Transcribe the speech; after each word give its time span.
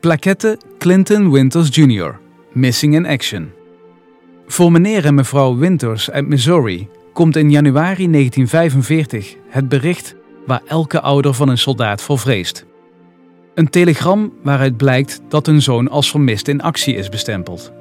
Plaquette 0.00 0.58
Clinton 0.78 1.30
Winters 1.30 1.68
Jr. 1.76 2.18
Missing 2.52 2.94
in 2.94 3.06
Action. 3.06 3.52
Voor 4.46 4.72
meneer 4.72 5.04
en 5.04 5.14
mevrouw 5.14 5.56
Winters 5.56 6.10
uit 6.10 6.28
Missouri 6.28 6.88
komt 7.12 7.36
in 7.36 7.50
januari 7.50 8.10
1945 8.10 9.36
het 9.48 9.68
bericht 9.68 10.14
waar 10.46 10.60
elke 10.66 11.00
ouder 11.00 11.34
van 11.34 11.48
een 11.48 11.58
soldaat 11.58 12.02
voor 12.02 12.18
vreest. 12.18 12.66
Een 13.54 13.70
telegram 13.70 14.32
waaruit 14.42 14.76
blijkt 14.76 15.20
dat 15.28 15.46
hun 15.46 15.62
zoon 15.62 15.88
als 15.88 16.10
vermist 16.10 16.48
in 16.48 16.62
actie 16.62 16.94
is 16.94 17.08
bestempeld. 17.08 17.72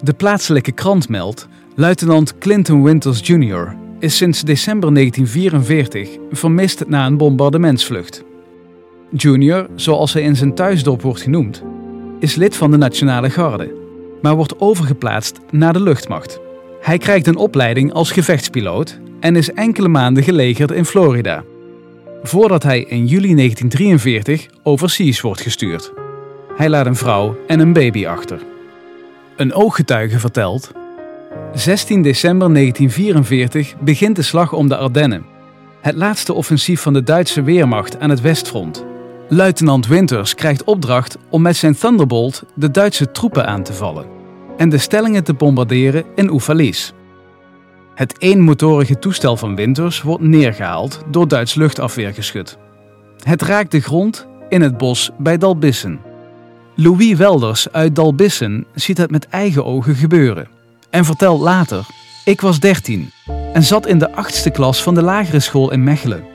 De 0.00 0.12
plaatselijke 0.12 0.72
krant 0.72 1.08
meldt: 1.08 1.48
luitenant 1.74 2.38
Clinton 2.38 2.82
Winters 2.82 3.20
Jr. 3.26 3.76
is 3.98 4.16
sinds 4.16 4.42
december 4.42 4.94
1944 4.94 6.08
vermist 6.30 6.84
na 6.86 7.06
een 7.06 7.16
bombardementsvlucht. 7.16 8.24
Junior, 9.16 9.66
zoals 9.74 10.12
hij 10.12 10.22
in 10.22 10.36
zijn 10.36 10.54
thuisdorp 10.54 11.02
wordt 11.02 11.20
genoemd, 11.20 11.62
is 12.18 12.34
lid 12.34 12.56
van 12.56 12.70
de 12.70 12.76
Nationale 12.76 13.30
Garde, 13.30 13.74
maar 14.22 14.36
wordt 14.36 14.60
overgeplaatst 14.60 15.40
naar 15.50 15.72
de 15.72 15.82
luchtmacht. 15.82 16.40
Hij 16.80 16.98
krijgt 16.98 17.26
een 17.26 17.36
opleiding 17.36 17.92
als 17.92 18.10
gevechtspiloot 18.10 19.00
en 19.20 19.36
is 19.36 19.52
enkele 19.52 19.88
maanden 19.88 20.22
gelegerd 20.22 20.70
in 20.70 20.84
Florida, 20.84 21.44
voordat 22.22 22.62
hij 22.62 22.80
in 22.80 23.06
juli 23.06 23.34
1943 23.34 24.46
overseas 24.62 25.20
wordt 25.20 25.40
gestuurd. 25.40 25.92
Hij 26.56 26.68
laat 26.68 26.86
een 26.86 26.96
vrouw 26.96 27.36
en 27.46 27.60
een 27.60 27.72
baby 27.72 28.06
achter. 28.06 28.40
Een 29.36 29.54
ooggetuige 29.54 30.18
vertelt: 30.18 30.72
16 31.54 32.02
december 32.02 32.54
1944 32.54 33.74
begint 33.80 34.16
de 34.16 34.22
slag 34.22 34.52
om 34.52 34.68
de 34.68 34.76
Ardennen, 34.76 35.24
het 35.80 35.94
laatste 35.94 36.32
offensief 36.32 36.80
van 36.80 36.92
de 36.92 37.02
Duitse 37.02 37.42
Weermacht 37.42 38.00
aan 38.00 38.10
het 38.10 38.20
Westfront. 38.20 38.90
Luitenant 39.28 39.86
Winters 39.86 40.34
krijgt 40.34 40.64
opdracht 40.64 41.18
om 41.30 41.42
met 41.42 41.56
zijn 41.56 41.76
Thunderbolt 41.76 42.42
de 42.54 42.70
Duitse 42.70 43.10
troepen 43.10 43.46
aan 43.46 43.62
te 43.62 43.72
vallen 43.72 44.06
en 44.56 44.68
de 44.68 44.78
stellingen 44.78 45.24
te 45.24 45.34
bombarderen 45.34 46.04
in 46.14 46.30
Oefalis. 46.30 46.92
Het 47.94 48.14
eenmotorige 48.18 48.98
toestel 48.98 49.36
van 49.36 49.56
Winters 49.56 50.02
wordt 50.02 50.22
neergehaald 50.22 51.02
door 51.10 51.28
Duits 51.28 51.54
luchtafweergeschut. 51.54 52.58
Het 53.22 53.42
raakt 53.42 53.70
de 53.70 53.80
grond 53.80 54.26
in 54.48 54.62
het 54.62 54.78
bos 54.78 55.10
bij 55.18 55.38
Dalbissen. 55.38 56.00
Louis 56.74 57.14
Welders 57.14 57.72
uit 57.72 57.96
Dalbissen 57.96 58.66
ziet 58.74 58.98
het 58.98 59.10
met 59.10 59.28
eigen 59.28 59.64
ogen 59.64 59.94
gebeuren 59.94 60.48
en 60.90 61.04
vertelt 61.04 61.40
later: 61.40 61.86
Ik 62.24 62.40
was 62.40 62.60
13 62.60 63.10
en 63.52 63.62
zat 63.62 63.86
in 63.86 63.98
de 63.98 64.12
achtste 64.12 64.50
klas 64.50 64.82
van 64.82 64.94
de 64.94 65.02
lagere 65.02 65.40
school 65.40 65.72
in 65.72 65.84
Mechelen. 65.84 66.31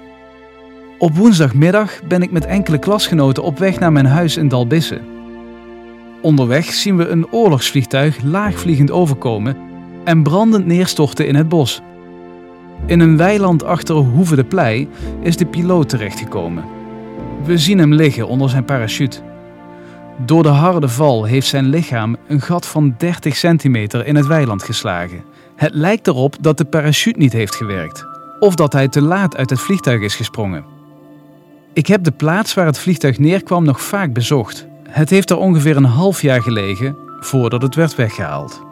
Op 0.99 1.15
woensdagmiddag 1.15 2.03
ben 2.03 2.21
ik 2.21 2.31
met 2.31 2.45
enkele 2.45 2.77
klasgenoten 2.77 3.43
op 3.43 3.59
weg 3.59 3.79
naar 3.79 3.91
mijn 3.91 4.05
huis 4.05 4.37
in 4.37 4.47
Dalbissen. 4.47 5.01
Onderweg 6.21 6.65
zien 6.65 6.97
we 6.97 7.07
een 7.07 7.31
oorlogsvliegtuig 7.31 8.21
laagvliegend 8.23 8.91
overkomen 8.91 9.57
en 10.03 10.23
brandend 10.23 10.65
neerstorten 10.65 11.27
in 11.27 11.35
het 11.35 11.49
bos. 11.49 11.81
In 12.85 12.99
een 12.99 13.17
weiland 13.17 13.63
achter 13.63 13.95
Hoeve 13.95 14.35
de 14.35 14.43
Plei 14.43 14.87
is 15.21 15.37
de 15.37 15.45
piloot 15.45 15.89
terechtgekomen. 15.89 16.63
We 17.45 17.57
zien 17.57 17.79
hem 17.79 17.93
liggen 17.93 18.27
onder 18.27 18.49
zijn 18.49 18.65
parachute. 18.65 19.19
Door 20.25 20.43
de 20.43 20.49
harde 20.49 20.87
val 20.87 21.23
heeft 21.23 21.47
zijn 21.47 21.65
lichaam 21.65 22.15
een 22.27 22.41
gat 22.41 22.65
van 22.65 22.95
30 22.97 23.35
centimeter 23.35 24.05
in 24.05 24.15
het 24.15 24.27
weiland 24.27 24.63
geslagen. 24.63 25.23
Het 25.55 25.73
lijkt 25.73 26.07
erop 26.07 26.35
dat 26.41 26.57
de 26.57 26.65
parachute 26.65 27.19
niet 27.19 27.33
heeft 27.33 27.55
gewerkt, 27.55 28.05
of 28.39 28.55
dat 28.55 28.73
hij 28.73 28.87
te 28.87 29.01
laat 29.01 29.37
uit 29.37 29.49
het 29.49 29.59
vliegtuig 29.59 30.01
is 30.01 30.15
gesprongen. 30.15 30.76
Ik 31.77 31.87
heb 31.87 32.03
de 32.03 32.11
plaats 32.11 32.53
waar 32.53 32.65
het 32.65 32.79
vliegtuig 32.79 33.19
neerkwam 33.19 33.63
nog 33.63 33.81
vaak 33.81 34.13
bezocht. 34.13 34.67
Het 34.89 35.09
heeft 35.09 35.29
er 35.29 35.37
ongeveer 35.37 35.77
een 35.77 35.83
half 35.83 36.21
jaar 36.21 36.41
gelegen 36.41 36.97
voordat 37.19 37.61
het 37.61 37.75
werd 37.75 37.95
weggehaald. 37.95 38.66